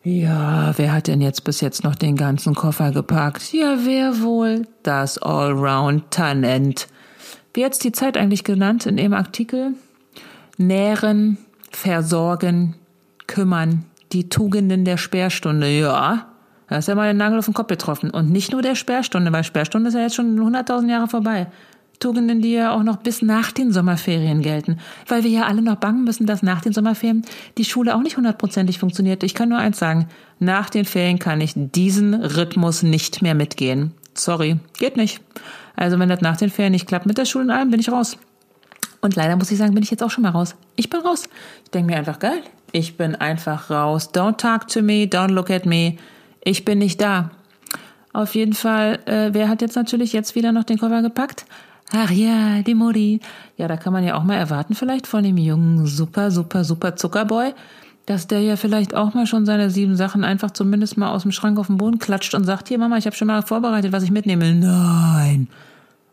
Ja, 0.04 0.72
wer 0.78 0.94
hat 0.94 1.08
denn 1.08 1.20
jetzt 1.20 1.44
bis 1.44 1.60
jetzt 1.60 1.84
noch 1.84 1.96
den 1.96 2.16
ganzen 2.16 2.56
Koffer 2.56 2.92
gepackt? 2.92 3.52
Ja, 3.52 3.80
wer 3.84 4.22
wohl? 4.22 4.66
Das 4.82 5.18
Allround-Talent. 5.18 6.88
Wie 7.54 7.66
hat's 7.66 7.80
die 7.80 7.92
Zeit 7.92 8.16
eigentlich 8.16 8.46
genannt 8.46 8.86
in 8.86 8.96
dem 8.96 9.14
Artikel? 9.14 9.74
Nähren, 10.58 11.38
versorgen, 11.72 12.76
kümmern, 13.28 13.86
die 14.14 14.30
Tugenden 14.30 14.86
der 14.86 14.98
Sperrstunde. 14.98 15.68
Ja, 15.68 16.28
da 16.70 16.78
ist 16.78 16.88
ja 16.88 16.96
mal 16.96 17.08
den 17.08 17.18
Nagel 17.18 17.40
auf 17.40 17.46
den 17.46 17.54
Kopf 17.54 17.68
getroffen. 17.68 18.10
Und 18.10 18.32
nicht 18.32 18.54
nur 18.54 18.62
der 18.62 18.76
Sperrstunde, 18.76 19.34
weil 19.34 19.44
Sperrstunde 19.44 19.90
ist 19.90 19.96
ja 19.96 20.02
jetzt 20.02 20.16
schon 20.16 20.40
100.000 20.40 20.90
Jahre 20.90 21.08
vorbei. 21.08 21.48
Tugenden, 22.00 22.42
die 22.42 22.54
ja 22.54 22.72
auch 22.72 22.84
noch 22.84 22.98
bis 22.98 23.22
nach 23.22 23.52
den 23.52 23.72
Sommerferien 23.74 24.42
gelten. 24.42 24.78
Weil 25.08 25.24
wir 25.24 25.32
ja 25.32 25.44
alle 25.44 25.62
noch 25.62 25.76
bangen 25.76 26.06
müssen, 26.06 26.26
dass 26.26 26.42
nach 26.42 26.62
den 26.62 26.74
Sommerferien 26.74 27.26
die 27.58 27.66
Schule 27.66 27.96
auch 27.96 28.02
nicht 28.02 28.18
hundertprozentig 28.18 28.80
funktioniert. 28.80 29.24
Ich 29.24 29.36
kann 29.36 29.50
nur 29.50 29.58
eins 29.58 29.80
sagen, 29.80 30.08
nach 30.40 30.70
den 30.70 30.86
Ferien 30.86 31.20
kann 31.20 31.42
ich 31.42 31.54
diesen 31.56 32.14
Rhythmus 32.14 32.84
nicht 32.84 33.22
mehr 33.22 33.36
mitgehen. 33.36 33.92
Sorry, 34.14 34.60
geht 34.78 34.98
nicht. 34.98 35.22
Also 35.76 36.00
wenn 36.00 36.10
das 36.10 36.22
nach 36.22 36.38
den 36.38 36.50
Ferien 36.50 36.72
nicht 36.72 36.88
klappt 36.88 37.06
mit 37.06 37.18
der 37.18 37.26
Schule 37.26 37.46
und 37.46 37.52
allem, 37.52 37.70
bin 37.70 37.80
ich 37.80 37.92
raus. 37.92 38.18
Und 39.02 39.16
leider 39.16 39.36
muss 39.36 39.52
ich 39.52 39.58
sagen, 39.58 39.74
bin 39.74 39.84
ich 39.84 39.92
jetzt 39.92 40.04
auch 40.04 40.12
schon 40.12 40.24
mal 40.24 40.32
raus. 40.32 40.56
Ich 40.76 40.90
bin 40.90 41.02
raus. 41.02 41.30
Ich 41.64 41.72
denke 41.72 41.92
mir 41.92 41.98
einfach, 41.98 42.20
geil, 42.20 42.42
ich 42.72 42.98
bin 42.98 43.16
einfach 43.16 43.70
raus. 43.70 44.14
Don't 44.14 44.38
talk 44.38 44.68
to 44.68 44.82
me, 44.82 45.06
don't 45.06 45.32
look 45.32 45.50
at 45.50 45.66
me. 45.66 45.98
Ich 46.44 46.66
bin 46.66 46.80
nicht 46.80 47.02
da. 47.02 47.32
Auf 48.12 48.36
jeden 48.36 48.54
Fall, 48.54 49.00
äh, 49.06 49.30
wer 49.34 49.48
hat 49.50 49.62
jetzt 49.62 49.76
natürlich 49.76 50.14
jetzt 50.14 50.36
wieder 50.36 50.52
noch 50.52 50.64
den 50.64 50.80
Koffer 50.80 51.02
gepackt? 51.02 51.46
Ach 51.92 52.12
ja, 52.12 52.62
die 52.62 52.76
Mutti. 52.76 53.20
Ja, 53.58 53.68
da 53.68 53.78
kann 53.78 53.94
man 53.94 54.04
ja 54.04 54.16
auch 54.16 54.24
mal 54.24 54.36
erwarten, 54.36 54.76
vielleicht 54.76 55.08
von 55.08 55.24
dem 55.24 55.38
jungen, 55.38 55.86
super, 55.88 56.30
super, 56.30 56.64
super 56.64 56.96
Zuckerboy, 56.96 57.54
dass 58.06 58.28
der 58.28 58.42
ja 58.42 58.56
vielleicht 58.56 58.96
auch 58.96 59.14
mal 59.14 59.26
schon 59.26 59.46
seine 59.46 59.70
sieben 59.70 59.96
Sachen 59.96 60.24
einfach 60.24 60.52
zumindest 60.52 60.98
mal 60.98 61.10
aus 61.10 61.24
dem 61.24 61.32
Schrank 61.32 61.58
auf 61.60 61.68
den 61.68 61.78
Boden 61.78 62.00
klatscht 62.00 62.36
und 62.36 62.44
sagt, 62.44 62.68
hier 62.68 62.78
Mama, 62.78 62.98
ich 62.98 63.06
habe 63.06 63.16
schon 63.16 63.28
mal 63.28 63.42
vorbereitet, 63.42 63.92
was 63.92 64.04
ich 64.04 64.12
mitnehme. 64.12 64.54
Nein. 64.54 65.48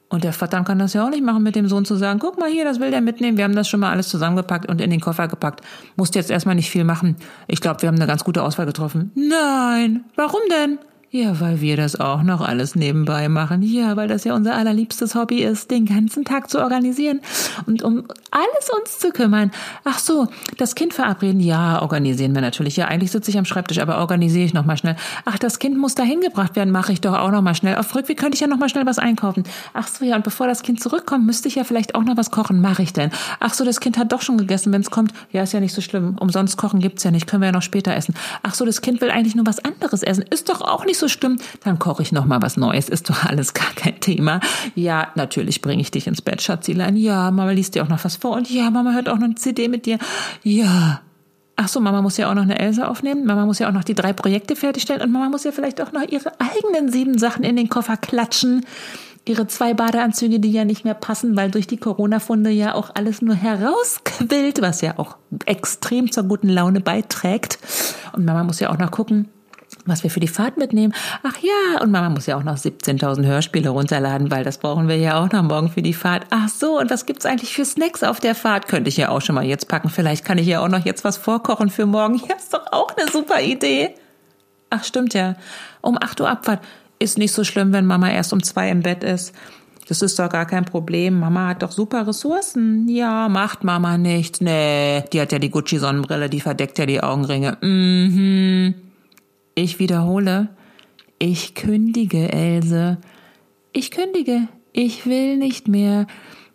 Und 0.09 0.23
der 0.25 0.33
Vater 0.33 0.63
kann 0.63 0.79
das 0.79 0.93
ja 0.93 1.05
auch 1.05 1.11
nicht 1.11 1.25
machen, 1.25 1.43
mit 1.43 1.57
dem 1.57 1.69
Sohn 1.69 1.85
zu 1.85 1.97
sagen, 1.97 2.21
guck 2.21 2.39
mal 2.39 2.49
hier, 2.49 2.65
das 2.65 2.79
will 2.81 2.91
der 2.91 3.01
mitnehmen, 3.01 3.37
wir 3.37 3.45
haben 3.45 3.57
das 3.57 3.69
schon 3.69 3.81
mal 3.81 3.91
alles 3.91 4.09
zusammengepackt 4.09 4.69
und 4.69 4.81
in 4.81 4.91
den 4.91 5.01
Koffer 5.01 5.27
gepackt. 5.27 5.63
Musst 5.97 6.15
jetzt 6.15 6.31
erstmal 6.31 6.55
nicht 6.55 6.71
viel 6.71 6.85
machen. 6.85 7.17
Ich 7.49 7.61
glaube, 7.61 7.83
wir 7.83 7.89
haben 7.89 7.97
eine 7.97 8.07
ganz 8.07 8.23
gute 8.23 8.43
Auswahl 8.43 8.67
getroffen. 8.67 9.11
Nein. 9.15 10.05
Warum 10.15 10.41
denn? 10.51 10.79
Ja, 11.11 11.39
weil 11.41 11.61
wir 11.61 11.77
das 11.77 11.99
auch 12.01 12.25
noch 12.25 12.41
alles 12.41 12.75
nebenbei 12.75 13.29
machen. 13.29 13.63
Ja, 13.63 13.97
weil 13.97 14.09
das 14.09 14.25
ja 14.25 14.35
unser 14.35 14.57
allerliebstes 14.57 15.15
Hobby 15.15 15.45
ist, 15.45 15.71
den 15.71 15.87
ganzen 15.87 16.25
Tag 16.25 16.51
zu 16.51 16.61
organisieren 16.61 17.21
und 17.67 17.83
um 17.83 18.05
alles 18.33 18.71
uns 18.77 18.99
zu 18.99 19.11
kümmern. 19.11 19.53
Ach 19.85 20.01
so, 20.01 20.27
das 20.59 20.75
Kind 20.75 20.95
verabreden. 20.95 21.41
Ja, 21.41 21.81
organisieren 21.81 22.35
wir 22.35 22.43
natürlich. 22.43 22.77
Ja, 22.77 22.89
eigentlich 22.89 23.13
sitze 23.13 23.31
ich 23.31 23.39
am 23.39 23.45
Schreibtisch, 23.45 23.79
aber 23.79 23.99
organisiere 23.99 24.45
ich 24.45 24.53
noch 24.53 24.67
mal 24.67 24.77
schnell. 24.77 24.97
Ach, 25.25 25.39
das 25.39 25.61
Kind 25.61 25.79
muss 25.79 25.95
dahin 25.95 26.21
gebracht 26.21 26.57
werden, 26.57 26.73
mache 26.73 26.93
ich 26.93 27.01
doch 27.01 27.15
auch 27.15 27.31
noch 27.31 27.41
mal 27.41 27.55
schnell. 27.55 27.77
Auf 27.77 27.95
Rückweg 27.95 28.19
könnte 28.19 28.35
ich 28.35 28.41
ja 28.41 28.49
noch 28.49 28.59
mal 28.59 28.69
schnell 28.69 28.85
was 28.85 28.99
einkaufen. 28.99 29.45
Ach 29.75 29.87
so, 29.87 30.05
ja, 30.05 30.17
und 30.17 30.25
bevor 30.25 30.49
das 30.49 30.63
Kind 30.63 30.83
zurückkommt, 30.83 31.25
müsste 31.25 31.47
ich 31.47 31.55
ja 31.55 31.63
vielleicht 31.63 31.95
auch 31.95 32.03
noch 32.03 32.17
was 32.17 32.33
kochen. 32.33 32.61
Mache 32.61 32.83
ich 32.83 32.93
denn? 32.93 33.13
Ach 33.39 33.55
so, 33.55 33.65
das 33.65 33.79
Kind 33.79 33.97
hat 33.97 34.11
doch 34.11 34.23
schon 34.23 34.39
gegessen, 34.39 34.73
wenn 34.73 34.81
es 34.81 34.91
kommt. 34.91 35.13
Ja, 35.31 35.45
ist 35.45 35.53
ja 35.53 35.61
nicht 35.61 35.75
so 35.75 35.81
schlimm. 35.81 36.17
Umsonst 36.19 36.59
kochen 36.59 36.81
gibt's 36.81 37.05
ja 37.05 37.13
nicht, 37.13 37.29
können 37.29 37.43
wir 37.43 37.47
ja 37.47 37.53
noch 37.53 37.63
später 37.63 37.95
essen. 37.95 38.17
Ach 38.43 38.55
so, 38.55 38.65
das 38.65 38.81
Kind 38.81 39.01
will 39.01 39.11
eigentlich 39.13 39.37
nur 39.37 39.47
was 39.47 39.65
anderes 39.65 40.03
essen. 40.03 40.25
Ist 40.29 40.49
doch 40.49 40.61
auch 40.61 40.85
nicht 40.85 40.96
nicht 40.97 41.01
so 41.01 41.09
stimmt, 41.09 41.43
dann 41.63 41.79
koche 41.79 42.03
ich 42.03 42.11
noch 42.11 42.25
mal 42.25 42.41
was 42.41 42.57
Neues. 42.57 42.89
Ist 42.89 43.11
doch 43.11 43.25
alles 43.25 43.53
gar 43.53 43.71
kein 43.75 44.01
Thema. 44.01 44.41
Ja, 44.75 45.09
natürlich 45.15 45.61
bringe 45.61 45.83
ich 45.83 45.91
dich 45.91 46.07
ins 46.07 46.23
Bett, 46.23 46.41
Schatzilein. 46.41 46.97
Ja, 46.97 47.31
Mama 47.31 47.51
liest 47.51 47.75
dir 47.75 47.83
auch 47.83 47.89
noch 47.89 48.03
was 48.03 48.17
vor. 48.17 48.35
Und 48.35 48.51
ja, 48.51 48.71
Mama 48.71 48.93
hört 48.93 49.11
auch 49.11 49.17
noch 49.17 49.25
eine 49.25 49.35
CD 49.35 49.69
mit 49.69 49.85
dir. 49.85 49.99
Ja. 50.43 51.03
Ach 51.57 51.69
so, 51.69 51.81
Mama 51.81 52.01
muss 52.01 52.17
ja 52.17 52.31
auch 52.31 52.35
noch 52.35 52.43
eine 52.43 52.59
Elsa 52.59 52.89
aufnehmen. 52.89 53.27
Mama 53.27 53.45
muss 53.45 53.59
ja 53.59 53.69
auch 53.69 53.73
noch 53.73 53.85
die 53.85 53.95
drei 53.95 54.15
Projekte 54.15 54.57
fertigstellen. 54.57 55.03
Und 55.03 55.13
Mama 55.13 55.29
muss 55.29 55.45
ja 55.45 55.53
vielleicht 55.53 55.83
auch 55.83 55.93
noch 55.93 56.03
ihre 56.03 56.33
eigenen 56.41 56.91
sieben 56.91 57.19
Sachen 57.19 57.45
in 57.45 57.57
den 57.57 57.69
Koffer 57.69 57.99
klatschen 57.99 58.65
ihre 59.29 59.49
zwei 59.49 59.75
Badeanzüge, 59.75 60.39
die 60.39 60.53
ja 60.53 60.65
nicht 60.65 60.85
mehr 60.85 60.95
passen, 60.95 61.37
weil 61.37 61.51
durch 61.51 61.67
die 61.67 61.79
Corona-Funde 61.79 62.51
ja 62.51 62.75
auch 62.75 62.91
alles 62.95 63.23
nur 63.23 63.35
herausquillt, 63.35 64.63
was 64.63 64.83
ja 64.83 64.99
auch 64.99 65.17
extrem 65.47 66.13
zur 66.13 66.23
guten 66.23 66.49
Laune 66.49 66.81
beiträgt. 66.81 67.59
Und 68.13 68.25
Mama 68.25 68.45
muss 68.45 68.61
ja 68.61 68.71
auch 68.71 68.79
noch 68.79 68.93
gucken, 68.93 69.29
was 69.87 70.03
wir 70.03 70.11
für 70.11 70.21
die 70.21 70.29
Fahrt 70.29 70.57
mitnehmen. 70.57 70.93
Ach 71.23 71.37
ja, 71.39 71.81
und 71.83 71.91
Mama 71.91 72.11
muss 72.11 72.27
ja 72.27 72.37
auch 72.37 72.43
noch 72.43 72.57
17.000 72.57 73.25
Hörspiele 73.25 73.71
runterladen, 73.71 74.31
weil 74.31 74.45
das 74.45 74.59
brauchen 74.59 74.89
wir 74.89 74.97
ja 74.97 75.23
auch 75.23 75.31
noch 75.31 75.43
morgen 75.43 75.71
für 75.71 75.83
die 75.83 75.95
Fahrt. 75.95 76.27
Ach 76.31 76.49
so, 76.49 76.79
und 76.79 76.91
was 76.91 77.07
gibt's 77.07 77.27
eigentlich 77.27 77.55
für 77.55 77.65
Snacks 77.65 78.03
auf 78.03 78.21
der 78.21 78.35
Fahrt? 78.35 78.69
Könnte 78.69 78.89
ich 78.89 78.97
ja 78.97 79.09
auch 79.09 79.21
schon 79.21 79.35
mal 79.35 79.45
jetzt 79.45 79.69
packen. 79.69 79.89
Vielleicht 79.89 80.25
kann 80.25 80.39
ich 80.39 80.47
ja 80.47 80.61
auch 80.61 80.69
noch 80.69 80.85
jetzt 80.85 81.05
was 81.05 81.17
vorkochen 81.17 81.71
für 81.71 81.87
morgen. 81.87 82.21
Ja, 82.29 82.35
ist 82.35 82.53
doch 82.53 82.73
auch 82.73 82.97
eine 82.97 83.09
super 83.11 83.41
Idee. 83.41 83.95
Ach, 84.71 84.83
stimmt 84.83 85.15
ja. 85.15 85.37
Um 85.81 85.97
8 86.01 86.21
Uhr 86.21 86.29
Abfahrt. 86.29 86.61
Ist 86.99 87.19
nicht 87.19 87.33
so 87.33 87.45
schlimm, 87.45 87.73
wenn 87.73 87.87
Mama 87.87 88.11
erst 88.11 88.33
um 88.33 88.43
zwei 88.43 88.71
im 88.71 88.83
Bett 88.83 89.05
ist. 89.05 89.33
Das 89.89 90.03
ist 90.03 90.19
doch 90.19 90.29
gar 90.29 90.47
kein 90.47 90.65
Problem. 90.65 91.21
Mama 91.21 91.49
hat 91.49 91.63
doch 91.63 91.71
super 91.71 92.07
Ressourcen. 92.07 92.89
Ja, 92.89 93.29
macht 93.29 93.63
Mama 93.63 93.97
nichts. 93.99 94.41
Nee, 94.41 95.05
die 95.13 95.21
hat 95.21 95.31
ja 95.31 95.39
die 95.39 95.51
Gucci-Sonnenbrille, 95.51 96.29
die 96.29 96.41
verdeckt 96.41 96.79
ja 96.79 96.87
die 96.87 97.01
Augenringe. 97.01 97.57
Mhm. 97.61 98.75
Ich 99.59 99.79
wiederhole, 99.79 100.51
ich 101.19 101.55
kündige, 101.55 102.31
Else. 102.31 102.99
Ich 103.73 103.91
kündige. 103.91 104.49
Ich 104.75 105.07
will 105.07 105.39
nicht 105.39 105.67
mehr. 105.67 106.07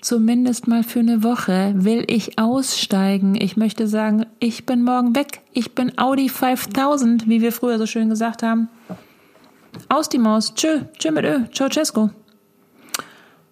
Zumindest 0.01 0.67
mal 0.67 0.83
für 0.83 0.99
eine 0.99 1.23
Woche 1.23 1.73
will 1.75 2.05
ich 2.07 2.37
aussteigen. 2.37 3.33
Ich 3.33 3.57
möchte 3.57 3.87
sagen, 3.87 4.27
ich 4.37 4.67
bin 4.67 4.83
morgen 4.83 5.15
weg. 5.15 5.41
Ich 5.51 5.73
bin 5.73 5.97
Audi 5.97 6.29
5000, 6.29 7.27
wie 7.27 7.41
wir 7.41 7.51
früher 7.51 7.79
so 7.79 7.87
schön 7.87 8.07
gesagt 8.07 8.43
haben. 8.43 8.69
Aus 9.89 10.07
die 10.07 10.19
Maus. 10.19 10.53
Tschö. 10.53 10.81
Tschö 10.99 11.09
mit 11.09 11.25
Ö. 11.25 11.45
Ciao, 11.51 11.69
Cesco. 11.69 12.11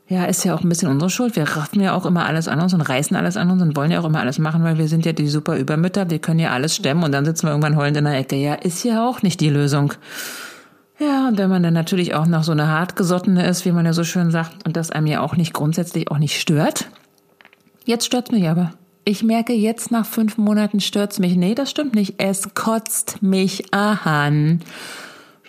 Ja, 0.09 0.25
ist 0.25 0.43
ja 0.43 0.55
auch 0.55 0.63
ein 0.63 0.69
bisschen 0.69 0.89
unsere 0.89 1.11
Schuld. 1.11 1.35
Wir 1.35 1.43
raffen 1.43 1.79
ja 1.81 1.93
auch 1.93 2.07
immer 2.07 2.25
alles 2.25 2.47
an 2.47 2.59
uns 2.59 2.73
und 2.73 2.81
reißen 2.81 3.15
alles 3.15 3.37
an 3.37 3.51
uns 3.51 3.61
und 3.61 3.75
wollen 3.75 3.91
ja 3.91 3.99
auch 3.99 4.05
immer 4.05 4.19
alles 4.19 4.39
machen, 4.39 4.63
weil 4.63 4.79
wir 4.79 4.87
sind 4.87 5.05
ja 5.05 5.13
die 5.13 5.27
super 5.27 5.55
Übermütter. 5.55 6.09
Wir 6.09 6.17
können 6.17 6.39
ja 6.39 6.49
alles 6.49 6.75
stemmen 6.75 7.03
und 7.03 7.11
dann 7.11 7.25
sitzen 7.25 7.45
wir 7.45 7.51
irgendwann 7.51 7.75
heulend 7.75 7.95
in 7.95 8.05
der 8.05 8.17
Ecke. 8.17 8.35
Ja, 8.35 8.55
ist 8.55 8.83
ja 8.83 9.07
auch 9.07 9.21
nicht 9.21 9.39
die 9.39 9.51
Lösung. 9.51 9.93
Ja, 10.97 11.27
und 11.27 11.37
wenn 11.37 11.49
man 11.49 11.61
dann 11.61 11.75
natürlich 11.75 12.15
auch 12.15 12.25
noch 12.25 12.43
so 12.43 12.51
eine 12.51 12.67
hartgesottene 12.67 13.47
ist, 13.47 13.65
wie 13.65 13.71
man 13.71 13.85
ja 13.85 13.93
so 13.93 14.03
schön 14.03 14.31
sagt, 14.31 14.65
und 14.65 14.75
das 14.75 14.89
einem 14.89 15.05
ja 15.05 15.21
auch 15.21 15.35
nicht 15.35 15.53
grundsätzlich 15.53 16.09
auch 16.09 16.17
nicht 16.17 16.41
stört. 16.41 16.89
Jetzt 17.85 18.05
stört's 18.05 18.31
mich 18.31 18.49
aber. 18.49 18.71
Ich 19.05 19.23
merke 19.23 19.53
jetzt 19.53 19.91
nach 19.91 20.07
fünf 20.07 20.39
Monaten 20.39 20.79
stört's 20.79 21.19
mich. 21.19 21.35
Nee, 21.35 21.53
das 21.53 21.69
stimmt 21.69 21.93
nicht. 21.93 22.15
Es 22.17 22.55
kotzt 22.55 23.21
mich 23.21 23.73
an 23.75 24.61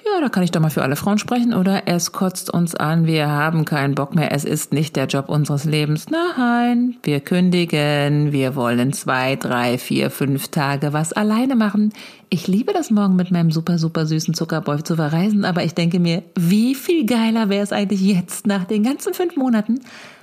ja, 0.05 0.21
da 0.21 0.29
kann 0.29 0.43
ich 0.43 0.51
doch 0.51 0.61
mal 0.61 0.71
für 0.71 0.83
alle 0.83 0.97
Frauen 0.97 1.19
sprechen, 1.19 1.55
oder? 1.55 1.83
Es 1.87 2.13
kotzt 2.13 2.51
uns 2.51 2.75
an, 2.75 3.07
wir 3.07 3.29
haben 3.29 3.65
keinen 3.65 3.95
Bock 3.95 4.15
mehr, 4.15 4.33
es 4.33 4.45
ist 4.45 4.73
nicht 4.73 4.97
der 4.97 5.07
Job 5.07 5.29
unseres 5.29 5.65
Lebens. 5.65 6.07
Nein, 6.11 6.97
wir 7.03 7.21
kündigen, 7.21 8.33
wir 8.33 8.55
wollen 8.57 8.93
zwei, 8.93 9.37
drei, 9.37 9.79
vier, 9.79 10.11
fünf 10.11 10.49
Tage 10.49 10.93
was 10.93 11.13
alleine 11.13 11.57
machen. 11.57 11.93
Ich 12.29 12.47
liebe 12.47 12.73
das 12.73 12.91
morgen 12.91 13.17
mit 13.17 13.31
meinem 13.31 13.51
super, 13.51 13.79
super 13.79 14.07
süßen 14.07 14.35
Zuckerboy 14.35 14.83
zu 14.83 14.97
verreisen, 14.97 15.45
aber 15.45 15.65
ich 15.65 15.75
denke 15.75 16.01
mir, 16.01 16.23
wie 16.37 16.75
viel 16.75 17.07
geiler 17.07 17.49
wäre 17.49 17.63
es 17.63 17.73
eigentlich 17.73 18.01
jetzt, 18.01 18.47
nach 18.47 18.65
den 18.65 18.83
ganzen 18.83 19.15
fünf 19.15 19.37
Monaten, 19.37 19.81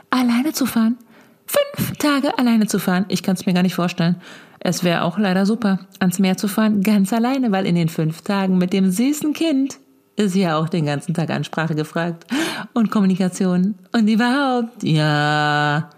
alleine 0.10 0.54
zu 0.54 0.66
fahren? 0.66 0.98
Fünf 1.48 1.98
Tage 1.98 2.38
alleine 2.38 2.68
zu 2.68 2.80
fahren? 2.80 3.06
Ich 3.08 3.24
kann 3.24 3.36
es 3.36 3.46
mir 3.46 3.54
gar 3.54 3.64
nicht 3.64 3.76
vorstellen. 3.76 4.18
Es 4.60 4.84
wäre 4.84 5.04
auch 5.04 5.18
leider 5.18 5.46
super, 5.46 5.80
ans 6.00 6.20
Meer 6.20 6.38
zu 6.38 6.48
fahren, 6.48 6.82
ganz 6.82 7.14
alleine, 7.14 7.52
weil 7.52 7.66
in 7.66 7.76
den 7.76 7.90
fünf 7.90 8.22
Tagen 8.22 8.58
mit 8.58 8.74
dem 8.74 8.92
süßen 8.92 9.34
Kind 9.34 9.80
ist 10.16 10.36
ja 10.36 10.58
auch 10.58 10.68
den 10.68 10.86
ganzen 10.86 11.14
Tag 11.14 11.30
Ansprache 11.30 11.76
gefragt 11.76 12.26
und 12.74 12.90
Kommunikation 12.90 13.76
und 13.94 14.08
überhaupt, 14.08 14.84
ja, 14.84 15.90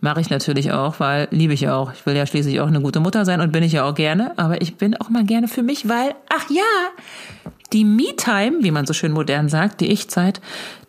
mache 0.00 0.20
ich 0.20 0.30
natürlich 0.30 0.72
auch, 0.72 1.00
weil 1.00 1.28
liebe 1.30 1.52
ich 1.52 1.68
auch. 1.68 1.92
Ich 1.92 2.06
will 2.06 2.16
ja 2.16 2.26
schließlich 2.26 2.60
auch 2.60 2.66
eine 2.66 2.80
gute 2.80 3.00
Mutter 3.00 3.24
sein 3.24 3.40
und 3.40 3.52
bin 3.52 3.62
ich 3.62 3.72
ja 3.72 3.84
auch 3.84 3.94
gerne, 3.94 4.32
aber 4.36 4.62
ich 4.62 4.76
bin 4.76 4.96
auch 4.96 5.08
mal 5.10 5.24
gerne 5.24 5.48
für 5.48 5.62
mich, 5.62 5.88
weil, 5.88 6.14
ach 6.28 6.48
ja, 6.50 6.62
die 7.72 7.84
Me-Time, 7.84 8.62
wie 8.62 8.70
man 8.70 8.86
so 8.86 8.94
schön 8.94 9.12
modern 9.12 9.48
sagt, 9.48 9.80
die 9.80 9.88
Ich-Zeit, 9.88 10.40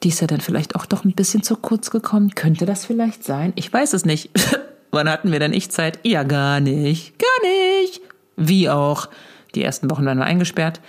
die 0.04 0.10
ist 0.10 0.22
ja 0.22 0.28
dann 0.28 0.42
vielleicht 0.42 0.76
auch 0.76 0.86
doch 0.86 1.04
ein 1.04 1.14
bisschen 1.14 1.44
zu 1.44 1.56
kurz 1.58 1.92
gekommen. 1.92 2.36
Könnte 2.36 2.66
das 2.66 2.86
vielleicht 2.86 3.24
sein? 3.24 3.52
Ich 3.56 3.72
weiß 3.72 3.94
es 3.94 4.06
nicht. 4.06 4.30
Wann 4.92 5.10
hatten 5.10 5.32
wir 5.32 5.40
denn 5.40 5.54
Ich-Zeit? 5.54 6.00
Ja, 6.04 6.24
gar 6.24 6.62
nicht. 6.62 7.14
Gar 7.20 7.50
nicht. 7.50 8.02
Wie 8.38 8.70
auch. 8.70 9.10
Die 9.56 9.64
ersten 9.64 9.90
Wochen 9.90 10.06
waren 10.06 10.18
wir 10.18 10.26
eingesperrt. 10.26 10.80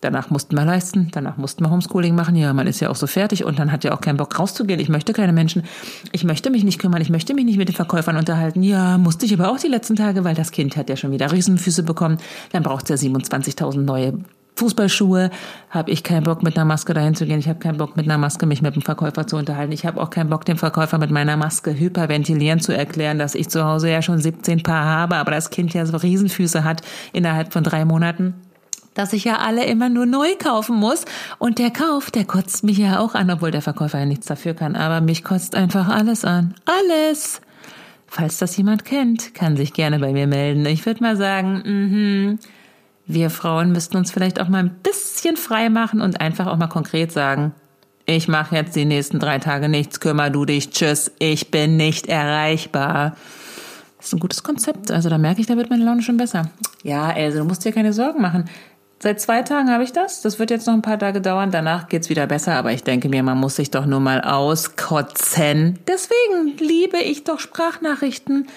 Danach 0.00 0.30
mussten 0.30 0.56
wir 0.56 0.64
leisten, 0.64 1.08
danach 1.10 1.38
mussten 1.38 1.64
wir 1.64 1.70
Homeschooling 1.70 2.14
machen. 2.14 2.36
Ja, 2.36 2.52
man 2.52 2.68
ist 2.68 2.78
ja 2.78 2.88
auch 2.88 2.96
so 2.96 3.08
fertig 3.08 3.44
und 3.44 3.58
dann 3.58 3.72
hat 3.72 3.82
ja 3.82 3.92
auch 3.92 4.00
keinen 4.00 4.16
Bock 4.16 4.38
rauszugehen. 4.38 4.78
Ich 4.78 4.88
möchte 4.88 5.12
keine 5.12 5.32
Menschen. 5.32 5.64
Ich 6.12 6.22
möchte 6.22 6.50
mich 6.50 6.62
nicht 6.62 6.78
kümmern. 6.78 7.02
Ich 7.02 7.10
möchte 7.10 7.34
mich 7.34 7.44
nicht 7.44 7.58
mit 7.58 7.68
den 7.68 7.74
Verkäufern 7.74 8.16
unterhalten. 8.16 8.62
Ja, 8.62 8.96
musste 8.96 9.26
ich 9.26 9.34
aber 9.34 9.50
auch 9.50 9.58
die 9.58 9.66
letzten 9.66 9.96
Tage, 9.96 10.22
weil 10.22 10.36
das 10.36 10.52
Kind 10.52 10.76
hat 10.76 10.88
ja 10.88 10.96
schon 10.96 11.10
wieder 11.10 11.32
Riesenfüße 11.32 11.82
bekommen. 11.82 12.18
Dann 12.52 12.62
braucht 12.62 12.88
es 12.88 13.02
ja 13.02 13.10
27.000 13.10 13.80
neue 13.80 14.14
Fußballschuhe, 14.58 15.30
habe 15.70 15.90
ich 15.90 16.02
keinen 16.02 16.24
Bock 16.24 16.42
mit 16.42 16.56
einer 16.56 16.64
Maske 16.64 16.92
dahin 16.92 17.14
zu 17.14 17.26
gehen. 17.26 17.38
Ich 17.38 17.48
habe 17.48 17.60
keinen 17.60 17.78
Bock 17.78 17.96
mit 17.96 18.06
einer 18.06 18.18
Maske 18.18 18.44
mich 18.44 18.60
mit 18.60 18.74
dem 18.74 18.82
Verkäufer 18.82 19.26
zu 19.26 19.36
unterhalten. 19.36 19.72
Ich 19.72 19.86
habe 19.86 20.00
auch 20.00 20.10
keinen 20.10 20.30
Bock 20.30 20.44
dem 20.44 20.56
Verkäufer 20.56 20.98
mit 20.98 21.10
meiner 21.10 21.36
Maske 21.36 21.78
hyperventilieren 21.78 22.60
zu 22.60 22.76
erklären, 22.76 23.18
dass 23.18 23.34
ich 23.34 23.48
zu 23.48 23.64
Hause 23.64 23.90
ja 23.90 24.02
schon 24.02 24.18
17 24.18 24.62
Paar 24.62 24.84
habe, 24.84 25.16
aber 25.16 25.30
das 25.30 25.50
Kind 25.50 25.74
ja 25.74 25.86
so 25.86 25.96
Riesenfüße 25.96 26.64
hat 26.64 26.82
innerhalb 27.12 27.52
von 27.52 27.62
drei 27.62 27.84
Monaten 27.84 28.34
dass 28.94 29.12
ich 29.12 29.24
ja 29.24 29.38
alle 29.38 29.64
immer 29.66 29.88
nur 29.88 30.06
neu 30.06 30.28
kaufen 30.38 30.76
muss. 30.76 31.04
Und 31.38 31.58
der 31.58 31.70
Kauf, 31.70 32.10
der 32.10 32.24
kotzt 32.24 32.64
mich 32.64 32.78
ja 32.78 32.98
auch 32.98 33.14
an, 33.14 33.30
obwohl 33.30 33.50
der 33.50 33.62
Verkäufer 33.62 33.98
ja 33.98 34.06
nichts 34.06 34.26
dafür 34.26 34.54
kann. 34.54 34.76
Aber 34.76 35.00
mich 35.00 35.24
kotzt 35.24 35.54
einfach 35.54 35.88
alles 35.88 36.24
an. 36.24 36.54
Alles. 36.64 37.40
Falls 38.06 38.38
das 38.38 38.56
jemand 38.56 38.84
kennt, 38.84 39.34
kann 39.34 39.56
sich 39.56 39.72
gerne 39.74 39.98
bei 39.98 40.12
mir 40.12 40.26
melden. 40.26 40.64
Ich 40.66 40.86
würde 40.86 41.02
mal 41.02 41.16
sagen, 41.16 41.62
mhm. 41.64 42.38
Wir 43.10 43.30
Frauen 43.30 43.72
müssten 43.72 43.96
uns 43.96 44.10
vielleicht 44.10 44.38
auch 44.38 44.48
mal 44.48 44.58
ein 44.58 44.76
bisschen 44.82 45.38
frei 45.38 45.70
machen 45.70 46.02
und 46.02 46.20
einfach 46.20 46.46
auch 46.46 46.58
mal 46.58 46.66
konkret 46.66 47.10
sagen, 47.10 47.54
ich 48.04 48.28
mache 48.28 48.54
jetzt 48.54 48.76
die 48.76 48.84
nächsten 48.84 49.18
drei 49.18 49.38
Tage 49.38 49.70
nichts, 49.70 49.98
kümmer 49.98 50.28
du 50.28 50.44
dich, 50.44 50.70
tschüss, 50.70 51.10
ich 51.18 51.50
bin 51.50 51.78
nicht 51.78 52.06
erreichbar. 52.06 53.16
Das 53.96 54.08
ist 54.08 54.12
ein 54.12 54.20
gutes 54.20 54.42
Konzept. 54.42 54.90
Also 54.90 55.08
da 55.08 55.16
merke 55.16 55.40
ich, 55.40 55.46
da 55.46 55.56
wird 55.56 55.70
meine 55.70 55.84
Laune 55.84 56.02
schon 56.02 56.18
besser. 56.18 56.50
Ja, 56.82 57.08
also 57.08 57.38
du 57.38 57.44
musst 57.44 57.64
dir 57.64 57.72
keine 57.72 57.94
Sorgen 57.94 58.20
machen. 58.20 58.44
Seit 59.00 59.20
zwei 59.20 59.42
Tagen 59.42 59.70
habe 59.70 59.84
ich 59.84 59.92
das. 59.92 60.22
Das 60.22 60.40
wird 60.40 60.50
jetzt 60.50 60.66
noch 60.66 60.74
ein 60.74 60.82
paar 60.82 60.98
Tage 60.98 61.20
dauern. 61.20 61.52
Danach 61.52 61.88
geht's 61.88 62.08
wieder 62.08 62.26
besser. 62.26 62.56
Aber 62.56 62.72
ich 62.72 62.82
denke 62.82 63.08
mir, 63.08 63.22
man 63.22 63.38
muss 63.38 63.56
sich 63.56 63.70
doch 63.70 63.86
nur 63.86 64.00
mal 64.00 64.22
auskotzen. 64.22 65.78
Deswegen 65.86 66.56
liebe 66.58 66.98
ich 66.98 67.22
doch 67.22 67.38
Sprachnachrichten. 67.38 68.48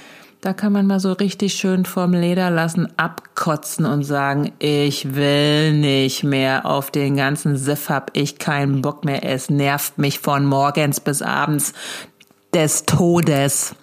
Da 0.41 0.53
kann 0.53 0.73
man 0.73 0.87
mal 0.87 0.99
so 0.99 1.11
richtig 1.11 1.53
schön 1.53 1.85
vom 1.85 2.13
Leder 2.13 2.49
lassen, 2.49 2.87
abkotzen 2.97 3.85
und 3.85 4.03
sagen, 4.03 4.51
ich 4.57 5.13
will 5.13 5.73
nicht 5.73 6.23
mehr 6.23 6.65
auf 6.65 6.89
den 6.89 7.15
ganzen 7.15 7.57
Siff 7.57 7.89
hab 7.89 8.09
ich 8.17 8.39
keinen 8.39 8.81
Bock 8.81 9.05
mehr. 9.05 9.23
Es 9.23 9.51
nervt 9.51 9.99
mich 9.99 10.17
von 10.17 10.47
morgens 10.47 10.99
bis 10.99 11.21
abends 11.21 11.73
des 12.55 12.87
Todes. 12.87 13.75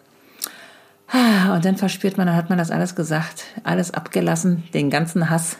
Und 1.12 1.64
dann 1.64 1.76
verspürt 1.76 2.16
man, 2.18 2.26
dann 2.26 2.34
hat 2.34 2.48
man 2.48 2.58
das 2.58 2.72
alles 2.72 2.96
gesagt, 2.96 3.44
alles 3.62 3.94
abgelassen, 3.94 4.64
den 4.74 4.90
ganzen 4.90 5.30
Hass. 5.30 5.58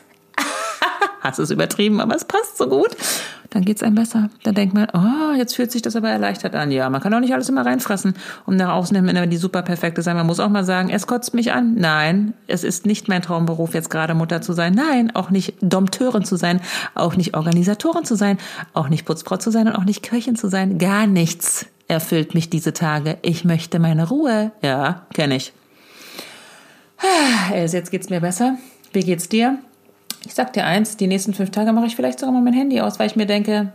Hass 1.21 1.39
ist 1.39 1.51
übertrieben, 1.51 2.01
aber 2.01 2.15
es 2.15 2.25
passt 2.25 2.59
so 2.59 2.69
gut 2.69 2.97
dann 3.51 3.65
geht's 3.65 3.83
einem 3.83 3.95
besser. 3.95 4.29
Dann 4.43 4.55
denkt 4.55 4.75
man, 4.75 4.89
oh, 4.93 5.37
jetzt 5.37 5.55
fühlt 5.57 5.73
sich 5.73 5.83
das 5.83 5.97
aber 5.97 6.11
erleichtert 6.11 6.55
an. 6.55 6.71
Ja, 6.71 6.91
man 6.91 7.01
kann 7.01 7.15
auch 7.15 7.21
nicht 7.21 7.33
alles 7.33 7.49
immer 7.49 7.65
reinfressen, 7.65 8.15
um 8.47 8.57
nach 8.57 8.75
außen 8.75 8.95
hin 8.95 9.09
immer 9.09 9.27
die 9.27 9.37
super 9.37 9.63
perfekte 9.63 10.03
sein. 10.03 10.17
Man 10.17 10.27
muss 10.27 10.41
auch 10.41 10.51
mal 10.51 10.65
sagen, 10.65 10.91
es 10.91 11.07
kotzt 11.07 11.35
mich 11.35 11.53
an. 11.53 11.75
Nein, 11.77 12.35
es 12.47 12.65
ist 12.65 12.85
nicht 12.85 13.09
mein 13.09 13.23
Traumberuf, 13.23 13.75
jetzt 13.75 13.91
gerade 13.91 14.15
Mutter 14.15 14.43
zu 14.43 14.53
sein. 14.53 14.75
Nein, 14.75 15.15
auch 15.15 15.31
nicht 15.31 15.55
Dompteurin 15.61 16.25
zu 16.25 16.37
sein, 16.37 16.61
auch 16.95 17.17
nicht 17.17 17.35
Organisatorin 17.37 18.05
zu 18.05 18.17
sein, 18.17 18.39
auch 18.75 18.89
nicht 18.89 19.07
Putzfrau 19.07 19.39
zu 19.39 19.51
sein 19.51 19.67
und 19.69 19.75
auch 19.75 19.85
nicht 19.85 20.03
Köchin 20.03 20.37
zu 20.37 20.49
sein. 20.49 20.79
Gar 20.79 21.07
nichts 21.07 21.67
erfüllt 21.89 22.35
mich 22.35 22.51
diese 22.51 22.75
Tage. 22.75 23.17
Ich 23.23 23.45
möchte 23.45 23.79
meine 23.79 24.09
Ruhe. 24.09 24.53
Ja, 24.63 25.07
kenne 25.15 25.37
ich. 25.37 25.53
Also 27.53 27.77
jetzt 27.77 27.91
geht's 27.91 28.11
mir 28.11 28.21
besser. 28.21 28.59
Wie 28.93 29.01
geht's 29.01 29.29
dir? 29.29 29.59
Ich 30.29 30.35
sag 30.35 30.53
dir 30.53 30.67
eins, 30.67 30.99
die 30.99 31.07
nächsten 31.07 31.33
fünf 31.33 31.51
Tage 31.53 31.73
mache 31.73 31.87
ich 31.87 31.97
vielleicht 31.97 32.21
sogar 32.21 32.35
mal 32.35 32.43
mein 32.43 32.53
Handy 32.53 32.83
aus, 32.83 32.99
weil 32.99 33.07
ich 33.07 33.17
mir 33.17 33.25
denke, 33.25 33.73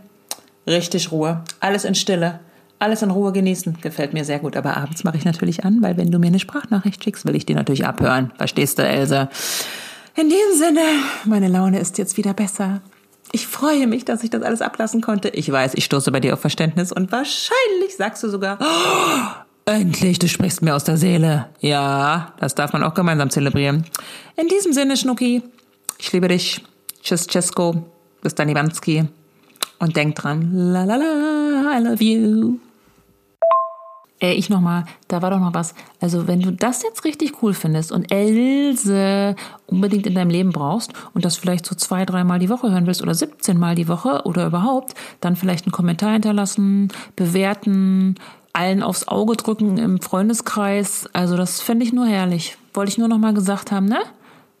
richtig 0.68 1.10
Ruhe, 1.10 1.42
alles 1.58 1.84
in 1.84 1.96
Stille, 1.96 2.38
alles 2.78 3.02
in 3.02 3.10
Ruhe 3.10 3.32
genießen, 3.32 3.78
gefällt 3.80 4.12
mir 4.12 4.24
sehr 4.24 4.38
gut. 4.38 4.56
Aber 4.56 4.76
abends 4.76 5.02
mache 5.02 5.16
ich 5.16 5.24
natürlich 5.24 5.64
an, 5.64 5.82
weil 5.82 5.96
wenn 5.96 6.12
du 6.12 6.20
mir 6.20 6.28
eine 6.28 6.38
Sprachnachricht 6.38 7.02
schickst, 7.02 7.26
will 7.26 7.34
ich 7.34 7.44
die 7.44 7.54
natürlich 7.54 7.84
abhören. 7.84 8.30
Verstehst 8.36 8.78
du, 8.78 8.86
Else? 8.86 9.28
In 10.14 10.28
diesem 10.28 10.56
Sinne, 10.56 10.80
meine 11.24 11.48
Laune 11.48 11.80
ist 11.80 11.98
jetzt 11.98 12.16
wieder 12.16 12.34
besser. 12.34 12.82
Ich 13.32 13.48
freue 13.48 13.88
mich, 13.88 14.04
dass 14.04 14.22
ich 14.22 14.30
das 14.30 14.42
alles 14.42 14.62
ablassen 14.62 15.00
konnte. 15.00 15.30
Ich 15.30 15.50
weiß, 15.50 15.72
ich 15.74 15.84
stoße 15.84 16.12
bei 16.12 16.20
dir 16.20 16.34
auf 16.34 16.40
Verständnis 16.40 16.92
und 16.92 17.10
wahrscheinlich 17.10 17.96
sagst 17.98 18.22
du 18.22 18.28
sogar, 18.28 18.58
oh, 18.60 19.70
endlich, 19.72 20.20
du 20.20 20.28
sprichst 20.28 20.62
mir 20.62 20.76
aus 20.76 20.84
der 20.84 20.98
Seele. 20.98 21.48
Ja, 21.58 22.32
das 22.38 22.54
darf 22.54 22.72
man 22.72 22.84
auch 22.84 22.94
gemeinsam 22.94 23.30
zelebrieren. 23.30 23.84
In 24.36 24.46
diesem 24.46 24.72
Sinne, 24.72 24.96
Schnucki, 24.96 25.42
ich 26.04 26.12
liebe 26.12 26.28
dich. 26.28 26.62
Tschüss, 27.02 27.26
Cesco. 27.26 27.82
Bis 28.20 28.34
dann, 28.34 28.50
Iwanski. 28.50 29.08
Und 29.78 29.96
denk 29.96 30.14
dran, 30.16 30.50
la 30.52 30.84
la 30.84 30.96
la, 30.96 31.78
I 31.78 31.82
love 31.82 32.04
you. 32.04 32.58
Äh, 34.20 34.34
ich 34.34 34.50
nochmal, 34.50 34.84
da 35.08 35.22
war 35.22 35.30
doch 35.30 35.40
noch 35.40 35.54
was. 35.54 35.74
Also 36.00 36.26
wenn 36.26 36.40
du 36.40 36.52
das 36.52 36.82
jetzt 36.82 37.04
richtig 37.04 37.42
cool 37.42 37.54
findest 37.54 37.90
und 37.90 38.12
Else 38.12 39.34
unbedingt 39.66 40.06
in 40.06 40.14
deinem 40.14 40.30
Leben 40.30 40.50
brauchst 40.50 40.92
und 41.14 41.24
das 41.24 41.38
vielleicht 41.38 41.64
so 41.64 41.74
zwei, 41.74 42.04
dreimal 42.04 42.38
die 42.38 42.50
Woche 42.50 42.70
hören 42.70 42.86
willst 42.86 43.02
oder 43.02 43.14
17 43.14 43.58
Mal 43.58 43.74
die 43.74 43.88
Woche 43.88 44.22
oder 44.24 44.46
überhaupt, 44.46 44.94
dann 45.20 45.36
vielleicht 45.36 45.64
einen 45.64 45.72
Kommentar 45.72 46.12
hinterlassen, 46.12 46.92
bewerten, 47.16 48.16
allen 48.52 48.82
aufs 48.82 49.08
Auge 49.08 49.36
drücken 49.36 49.78
im 49.78 50.00
Freundeskreis. 50.00 51.08
Also 51.14 51.36
das 51.38 51.62
fände 51.62 51.84
ich 51.84 51.94
nur 51.94 52.06
herrlich. 52.06 52.58
Wollte 52.74 52.92
ich 52.92 52.98
nur 52.98 53.08
noch 53.08 53.18
mal 53.18 53.34
gesagt 53.34 53.72
haben, 53.72 53.86
ne? 53.86 54.00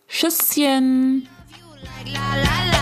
Tschüsschen! 0.08 1.28
la 2.06 2.36
la 2.36 2.64
la. 2.66 2.73